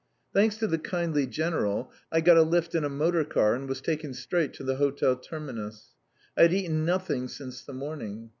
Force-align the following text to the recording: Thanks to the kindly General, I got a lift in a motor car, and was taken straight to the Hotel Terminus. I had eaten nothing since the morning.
Thanks 0.33 0.57
to 0.57 0.65
the 0.65 0.79
kindly 0.79 1.27
General, 1.27 1.91
I 2.11 2.21
got 2.21 2.35
a 2.35 2.41
lift 2.41 2.73
in 2.73 2.83
a 2.83 2.89
motor 2.89 3.23
car, 3.23 3.53
and 3.53 3.69
was 3.69 3.81
taken 3.81 4.15
straight 4.15 4.51
to 4.53 4.63
the 4.63 4.77
Hotel 4.77 5.15
Terminus. 5.15 5.89
I 6.35 6.41
had 6.41 6.53
eaten 6.55 6.83
nothing 6.85 7.27
since 7.27 7.61
the 7.61 7.73
morning. 7.73 8.29